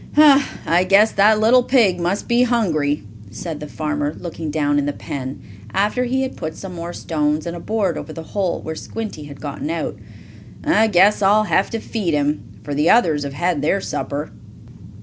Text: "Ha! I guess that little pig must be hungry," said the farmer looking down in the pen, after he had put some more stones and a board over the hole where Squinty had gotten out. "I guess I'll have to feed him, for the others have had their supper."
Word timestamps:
"Ha! 0.15 0.57
I 0.65 0.83
guess 0.83 1.11
that 1.11 1.39
little 1.39 1.61
pig 1.61 1.99
must 1.99 2.27
be 2.27 2.41
hungry," 2.41 3.03
said 3.29 3.59
the 3.59 3.67
farmer 3.67 4.15
looking 4.17 4.49
down 4.49 4.79
in 4.79 4.87
the 4.87 4.93
pen, 4.93 5.39
after 5.75 6.05
he 6.05 6.23
had 6.23 6.35
put 6.35 6.57
some 6.57 6.73
more 6.73 6.91
stones 6.91 7.45
and 7.45 7.55
a 7.55 7.59
board 7.59 7.99
over 7.99 8.11
the 8.11 8.23
hole 8.33 8.59
where 8.63 8.73
Squinty 8.73 9.25
had 9.25 9.39
gotten 9.39 9.69
out. 9.69 9.95
"I 10.63 10.87
guess 10.87 11.21
I'll 11.21 11.43
have 11.43 11.69
to 11.69 11.79
feed 11.79 12.15
him, 12.15 12.43
for 12.63 12.73
the 12.73 12.89
others 12.89 13.21
have 13.25 13.33
had 13.33 13.61
their 13.61 13.79
supper." 13.79 14.31